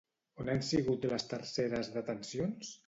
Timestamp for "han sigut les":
0.53-1.29